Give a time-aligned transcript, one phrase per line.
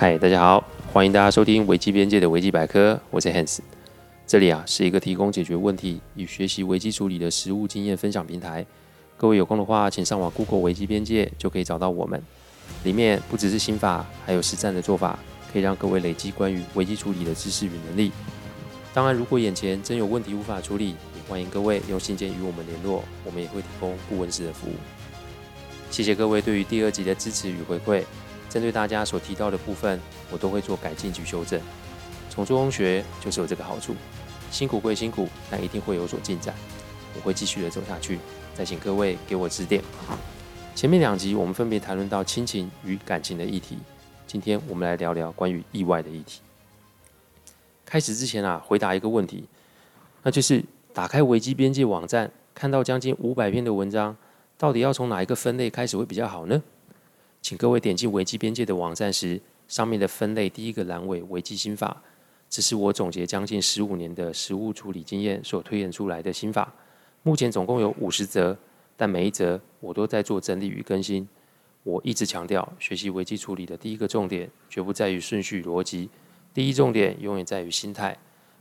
[0.00, 3.58] 嗨，大家好，欢迎大家收听危机边界的危机百科，我是 Hans。
[4.26, 8.64] 这里啊是一个提供解决问题与学习危机处理的实务经验分享平台。
[9.18, 12.18] 各位有空的话，请上网 Google 危机边界就可以找到我们。
[12.82, 15.18] 里面不只是心法，还有实战的做法，
[15.52, 18.10] 可以让各位累积关于危机处理的知识与能力。
[18.94, 24.72] 当然，如果眼前真有问题无法处理，也欢迎各位用信件与我们联络，我们也会提供顾问式的服务。
[25.90, 28.02] 谢谢各位对于第二集的支持与回馈。
[28.50, 29.98] 针对大家所提到的部分，
[30.30, 31.58] 我都会做改进及修正。
[32.28, 33.94] 从中学就是有这个好处，
[34.50, 36.52] 辛苦归辛苦，但一定会有所进展。
[37.14, 38.18] 我会继续的走下去，
[38.54, 39.82] 再请各位给我指点。
[40.74, 43.78] 前面两集我们分别谈论到亲情与感情的议题，
[44.26, 46.40] 今天我们来聊聊关于意外的议题。
[47.84, 49.44] 开始之前啊，回答一个问题，
[50.22, 54.16] 那就是打开危机边界网站，看到将近五百篇的文章，
[54.56, 56.62] 到底要从哪一个分类开始会比较好呢？
[57.42, 62.02] 请各位点击危机边界的网站时，上面的分类第一个栏位“危机心法”，
[62.50, 66.72] 这是我总结将近十五年的实务处理经验所推演出来的心法。
[67.22, 68.56] 目前总共有五十则，
[68.96, 71.26] 但每一则我都在做整理与更新。
[71.82, 76.10] 我一直强调，学习危机处理的第一个重点，绝不在于顺序逻辑，
[76.52, 78.16] 第一重点永远在于心态。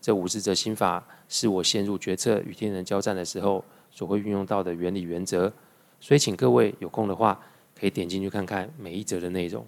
[0.00, 5.52] 这五十则心法是我陷入决策与天人交战的时候所会运用到的原理原则。
[6.00, 7.40] 所以，请各位有空的话，
[7.78, 9.66] 可以点进去看看每一则的内容。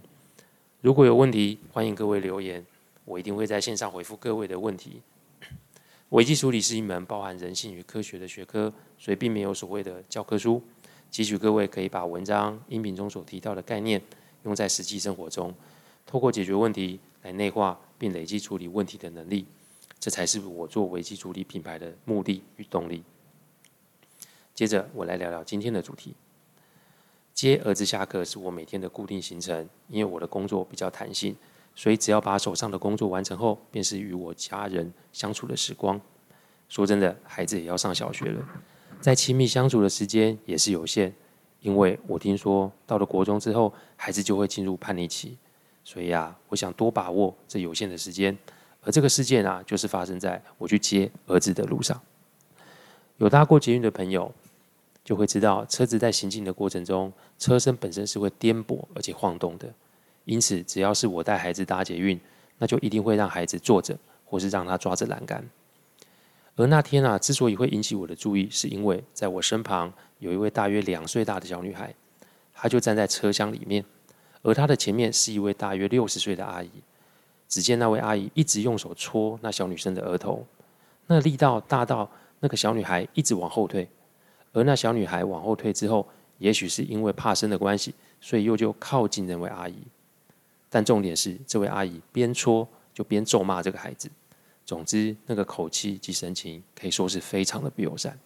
[0.80, 2.64] 如果有问题，欢迎各位留言，
[3.04, 5.00] 我一定会在线上回复各位的问题。
[6.10, 10.62] 危机处理是一门包含人性与科学的学科，所以并没有所谓的教科书。
[11.10, 14.00] 期许各位可以把文章、音频中所提到的概念
[14.44, 15.52] 用在实际生活中，
[16.04, 19.46] 透过解决问题来内化并累积处理问题的能力，
[19.98, 23.02] 这才是我做危机处理品牌的目的与动力。
[24.54, 26.14] 接着，我来聊聊今天的主题。
[27.36, 31.36] 接儿子下课是我每天的固定行程，因为我的工作比较弹性，
[31.74, 36.00] 所以只要把手上的工作完成后，便是与我家人相处的时光。
[36.70, 38.42] 说真的，孩子也要上小学了，
[39.02, 41.12] 在亲密相处的时间也是有限，
[41.60, 45.36] 因为我听说到了国中之后，孩子就会进入叛逆期，
[45.84, 48.34] 所以啊，我想多把握这有限的时间。
[48.80, 52.00] 而这个事件啊，就是发生在我去接儿子的路上。
[53.18, 54.32] 有搭过捷运的朋友，
[55.06, 59.72] 就会知道，车子在行进的过程中，车身本身是会颠簸而且晃动的。
[60.24, 62.20] 因此，只要是我带孩子搭捷运，
[62.58, 65.48] 那就一定会让孩子坐着，或是让他抓着栏杆。
[66.56, 71.94] 而那天啊，之所以会引起我的注意，是因为在我身旁有一位大约两岁大的小女孩，
[72.52, 73.84] 她就站在车厢里面，
[74.42, 76.70] 而她的前面是一位大约六十岁的阿姨。
[77.48, 80.44] 只见那位阿姨一直用手戳那小女生的额头，
[81.06, 83.88] 那力道大到那个小女孩一直往后退。
[84.56, 86.08] 而那小女孩往后退之后，
[86.38, 89.76] 也许是因为怕生的关系，所以又就靠近那位阿姨。
[90.70, 94.10] 但重点是，这位阿姨边戳就边咒骂这个孩子。
[94.64, 98.18] 总之，那个口气及神情可以说是非常的不友善。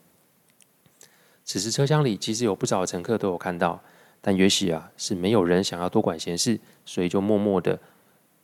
[1.44, 3.82] 此时车厢里其实有不少乘客都有看到，
[4.20, 7.76] 但也许啊是没有人想要多管闲事，所以就默默的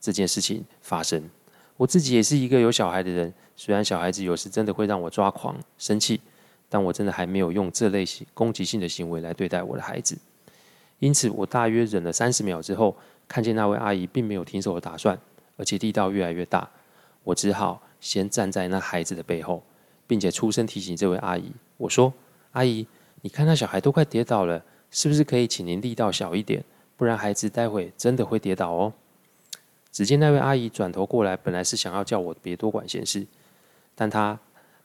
[0.01, 1.23] 这件事情发生。
[1.77, 6.19] 我自己也是一个有小孩的人，虽然小孩子有时真的会让我抓狂生气。
[6.69, 10.17] 但我真的还没有用这类型攻击性的行为来对待我的孩子，
[10.99, 12.95] 因此我大约忍了三十秒之后，
[13.27, 15.17] 看见那位阿姨并没有停手的打算，
[15.55, 16.69] 而且力道越来越大，
[17.23, 19.63] 我只好先站在那孩子的背后，
[20.05, 22.11] 并且出声提醒这位阿姨：“我说，
[22.51, 22.85] 阿姨，
[23.21, 24.61] 你看那小孩都快跌倒了，
[24.91, 26.63] 是不是可以请您力道小一点？
[26.97, 28.93] 不然孩子待会真的会跌倒哦。”
[29.89, 33.25] 只见那位阿姨转头过来，本来是想要叫我别多管闲事，
[33.95, 34.37] 但她。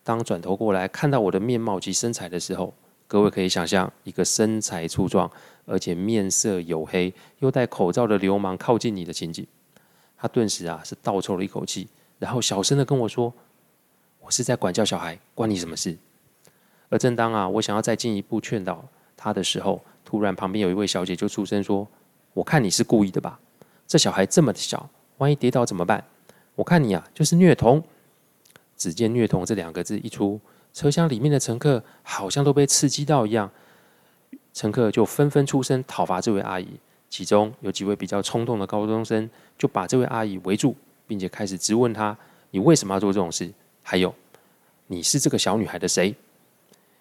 [0.05, 2.75] 当转头过来看到我的面貌及身材的时候，
[3.07, 5.31] 各位可以想象一个身材粗壮，
[5.65, 9.47] 而且面色黝黑，又戴口罩的流氓靠近你的情景。
[10.17, 13.33] 他顿时啊是倒抽了一口气，然后小声的跟我说
[14.21, 15.97] ：“我是在管教小孩，关你什么事？”
[16.91, 18.85] 而正当啊我想要再进一步劝导
[19.17, 21.87] 他的时候，突然旁边有一位小姐就出声说
[22.35, 23.39] ：“我看你是故意的吧？
[23.87, 24.89] 这小孩这么小，
[25.19, 26.05] 万一跌倒怎么办？
[26.57, 27.83] 我看你啊就是虐童。”
[28.83, 30.41] 只见“虐童”这两个字一出，
[30.73, 33.49] 车厢里面的乘客好像都被刺激到一样，
[34.53, 36.67] 乘客就纷纷出声讨伐这位阿姨。
[37.09, 40.75] 其中有几位比较冲动的高中生就把这位阿姨围住，
[41.07, 42.17] 并且开始质问她
[42.51, 43.49] ：“你为什么要做这种事？
[43.85, 44.13] 还有，
[44.89, 46.13] 你是这个小女孩的谁？”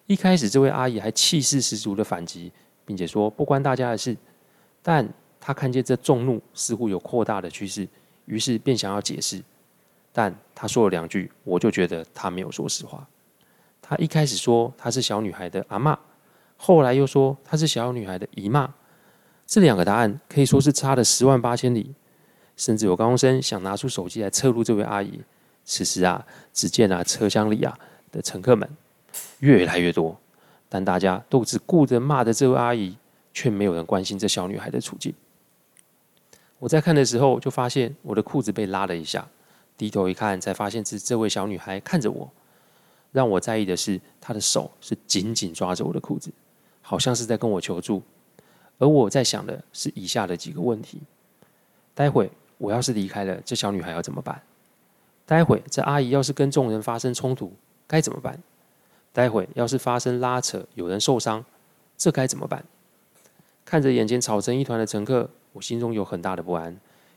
[0.06, 2.52] 一开始，这位阿姨还气势十足的反击，
[2.84, 4.16] 并且说：“不关大家的事。”
[4.84, 5.08] 但
[5.40, 7.88] 她看见这众怒似乎有扩大的趋势，
[8.26, 9.42] 于是便想要解释。
[10.12, 13.06] 但他说了两句，我就觉得他没有说实话。
[13.80, 15.96] 他一开始说他是小女孩的阿嬷，
[16.56, 18.72] 后来又说他是小女孩的姨妈。
[19.46, 21.94] 这两个答案可以说是差了十万八千里。
[22.54, 25.18] 甚至有高中生想拿出手机来测录这位阿姨。
[25.64, 27.76] 此时啊，只见啊车厢里啊
[28.12, 28.68] 的乘客们
[29.40, 30.20] 越来越多，
[30.68, 32.96] 但大家都只顾着骂着这位阿姨，
[33.32, 35.14] 却没有人关心这小女孩的处境。
[36.58, 39.26] 我在看的时候，就发现我的裤子被拉了一下，
[39.76, 42.30] 低头一看，才发现是这位小女孩看着我。
[43.10, 46.30] 让我在意的是，她的手是紧紧抓着我的裤子，
[46.80, 48.02] 好像是在跟我求助。
[48.78, 51.00] 而我在想的是以下的几个问题：
[51.94, 54.40] 待会我要是离开了，这小女孩要怎么办？
[55.26, 57.52] 待会这阿姨要是跟众人发生冲突，
[57.86, 58.42] 该怎么办？
[59.12, 61.44] 待会要是发生拉扯，有人受伤，
[61.96, 62.64] 这该怎么办？
[63.64, 65.28] 看着眼前吵成一团的乘客。
[65.52, 66.74] 我心中有很大的不安，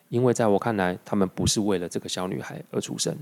[0.09, 3.17] 因为在我看来，他们不是为了这个小女孩而出生。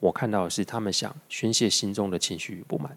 [0.00, 2.96] 我看到的是他们想宣泄心中的情绪与不满。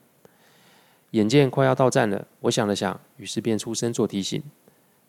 [1.12, 4.44] 眼见快要到站了，我想了想，于是便出声做提醒：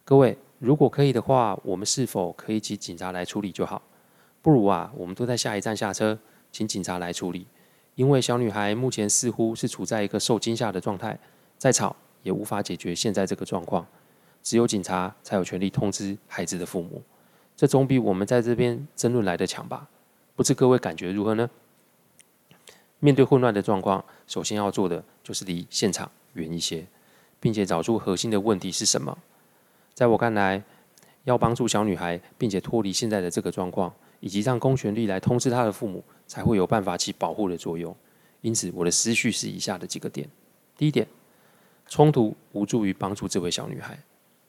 [0.05, 3.83] 各位，如果可以的话，我们是否可以请警察来处理就好？
[4.41, 6.19] 不如啊，我们都在下一站下车，
[6.51, 7.47] 请警察来处理。
[7.97, 11.19] 因为小女孩目前似乎是处在一个受惊吓的状态，
[11.59, 13.87] 再吵也无法解决现在这个状况。
[14.43, 17.03] 只有警察才有权利通知孩子的父母，
[17.61, 19.87] 这总比我们在这边争论来得强吧？
[20.35, 21.51] 不知各位感觉如何呢？
[23.01, 26.87] 面对混乱的状况，首先要做的就是离现场远一些，
[27.39, 29.19] 并且找出核心的问题是什么。
[29.93, 30.63] 在我看来，
[31.25, 37.95] 要帮助小女孩，并且脱离现在的这个状况，以及让公权力来通知她的父母，才会有办法起保护的作用。
[38.41, 40.27] 因此，我的思绪是以下的几个点：
[40.79, 41.07] 第一点，
[41.87, 43.99] 冲突无助于帮助这位小女孩。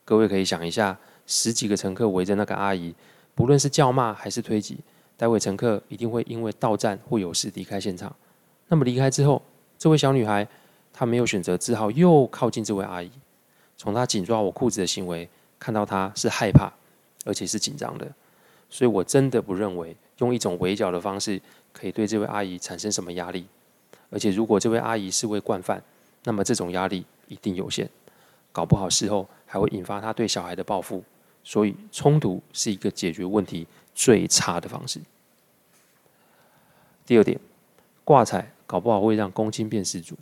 [0.05, 0.97] 各位可以想一下，
[1.27, 2.93] 十几个乘客围着那个阿姨，
[3.35, 4.77] 不论是叫骂还是推挤，
[5.15, 8.13] 待会乘客一定会因为到站或有事离开现场。
[8.67, 9.41] 那么离开之后，
[9.77, 10.47] 这位小女孩
[10.93, 13.09] 她没有选择，只好又靠近这位阿姨。
[13.77, 15.27] 从她紧抓我裤子的行为，
[15.59, 16.71] 看到她是害怕，
[17.25, 18.07] 而且是紧张的。
[18.69, 21.41] 所以我真的不认为用一种围剿的方式
[21.73, 23.45] 可以对这位阿姨产生什么压力。
[24.09, 25.81] 而且如果这位阿姨是位惯犯，
[26.23, 27.89] 那么这种压力一定有限。
[28.53, 31.03] 搞不好事后还会引发他对小孩的报复，
[31.43, 34.97] 所以冲突是一个解决问题最差的方式。
[37.05, 37.37] 第二点，
[38.05, 40.15] 挂彩搞不好会让公亲变事主。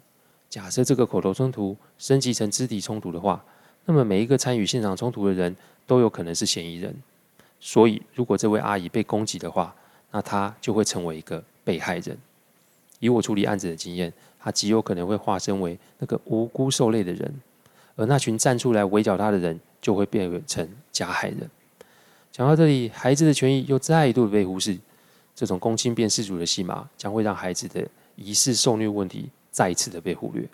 [0.50, 3.46] 假设这个口头冲突升级成肢体冲突的话，
[3.86, 5.56] 那么每一个参与现场冲突的人
[5.86, 6.92] 都有可能是嫌疑人。
[7.60, 9.76] 所以，如果这位阿姨被攻击的话，
[10.10, 12.18] 那她就会成为一个被害人。
[12.98, 17.32] 以我处理案子的经验，她极有可能会化身为那个无辜受累的人。
[18.00, 21.50] 而那群站出来围剿他的人，就会变成加害人。
[22.32, 24.78] 讲到这里，孩子的权益又再度被忽视，
[25.36, 27.86] 这种公亲变世主的戏码，将会让孩子的
[28.16, 30.48] 疑似受虐问题再一次的被忽略。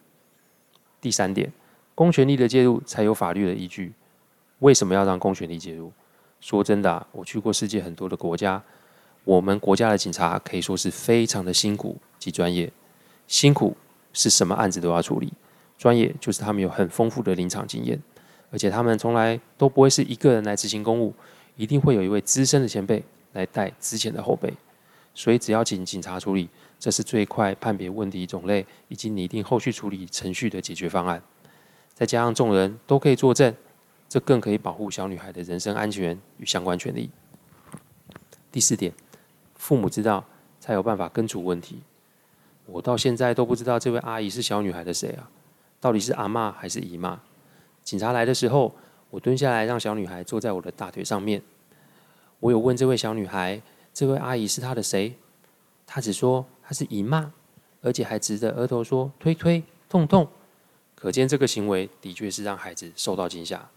[0.99, 1.53] 第三点，
[1.93, 3.93] 公权力的介入才有法律的依据。
[4.59, 5.91] 为什么要让公权力介入？
[6.41, 8.59] 说真的，我去过世界很多的国家，
[9.23, 12.71] 我们国家的警察可以说是非常的辛苦及专业。
[13.27, 13.77] 辛苦
[14.13, 15.31] 是什么案子都要处理。
[15.77, 18.01] 专业就是他们有很丰富的临场经验，
[18.51, 21.13] 而且他们从来都不会是一个人来执行公务，
[21.55, 24.53] 一定会有一位资深的前辈来带之前的后辈。
[25.13, 31.21] 所以只要请警察处理，这是最快判别问题种类以及拟定后续处理程序的解决方案。
[31.93, 33.55] 再加上众人都可以作证，
[34.09, 37.09] 这更可以保护小女孩的人身安全与相关权利。
[38.51, 38.91] 第四点，
[39.55, 40.25] 父母知道
[40.59, 41.81] 才有办法根除问题。
[42.65, 45.29] 我到现在都不知道这位阿姨是小女孩的谁啊？
[45.85, 47.21] 到底是阿妈还是姨妈？
[47.83, 48.73] 警察来的时候，
[49.11, 51.39] 我蹲下来让小女孩坐在我的大腿上面。
[52.39, 53.61] 我有问这位小女孩，
[53.93, 55.15] 这位阿姨是她的谁？
[55.85, 57.31] 她只说她是姨妈，
[57.83, 60.27] 而且还指着额头说推推痛痛。
[60.95, 63.69] 可见这个行为的确是让孩子受到惊吓。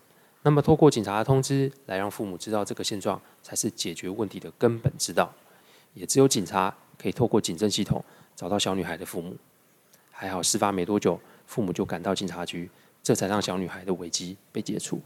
[0.45, 5.31] 那么，透过警察的通知来让父母知道这个现状，才是解决问题的根本之道。
[5.93, 8.03] 也只有警察可以透过警政系统
[8.35, 9.37] 找到小女孩的父母。
[10.11, 11.21] 还好，事发没多久。
[11.49, 12.71] 父母就赶到警察局，
[13.03, 15.01] 这才让小女孩的危机被解除。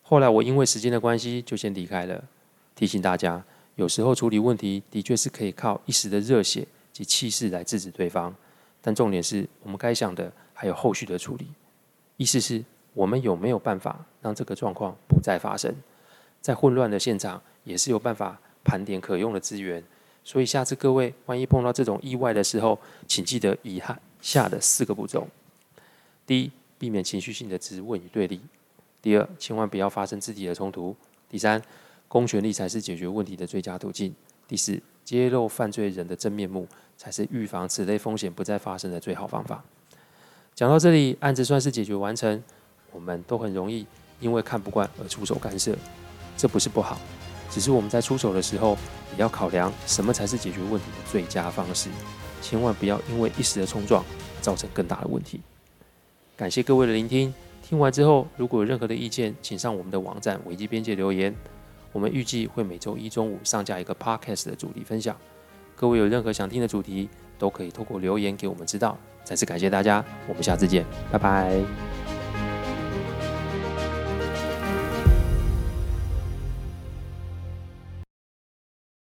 [0.00, 2.24] 后来我因为时间的关系，就先离开了。
[2.74, 3.44] 提醒大家，
[3.76, 8.34] 有时候处理问题的确是可以靠一时的热血及气势来制止对方，
[8.80, 11.46] 但重点是我们该想的还有后续的处理。
[12.16, 12.64] 意思是，
[12.94, 15.74] 我们有没有办法让这个状况不再发生？
[16.40, 19.84] 在混乱的现场，也是有办法盘点可用的资源。
[20.24, 24.00] 所以下次各位万一碰到这种意外的时候，请记得遗憾。
[24.22, 25.28] 下的四个步骤：
[26.26, 28.38] 第一，避免情绪性的质问与对立；
[29.02, 30.94] 第二，千万不要发生肢体的冲突；
[31.28, 31.60] 第三，
[32.08, 34.12] 公权力才是解决问题的最佳途径；
[34.48, 39.62] 第四，揭露犯罪人的真面目，才是预防此类风险不再发生的最好方法。
[40.54, 42.42] 讲到这里，案子算是解决完成。
[42.92, 43.86] 我们都很容易
[44.20, 45.74] 因为看不惯而出手干涉，
[46.36, 46.98] 这不是不好，
[47.50, 48.76] 只是我们在出手的时候，
[49.12, 51.88] 也要考量什么才是解决问题的最佳方式，
[52.42, 54.04] 千万不要因为一时的冲撞
[54.40, 55.40] 造成更大的问题。
[56.36, 57.32] 感谢各位的聆听，
[57.62, 61.34] 听完之后如果有任何的意见，请上我们的网站维基边界留言。
[61.92, 65.14] 我们预计会每周一中午上架一个 Podcast 的主题分享，
[65.76, 67.08] 各位有任何想听的主题，
[67.38, 68.98] 都可以透过留言给我们知道。
[69.22, 71.91] 再次感谢大家，我们下次见，拜拜。